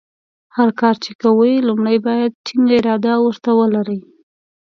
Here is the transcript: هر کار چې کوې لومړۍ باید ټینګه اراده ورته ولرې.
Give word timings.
هر 0.55 0.69
کار 0.81 0.95
چې 1.03 1.11
کوې 1.21 1.53
لومړۍ 1.67 1.97
باید 2.07 2.31
ټینګه 2.45 2.75
اراده 2.79 3.13
ورته 3.19 3.49
ولرې. 3.59 3.99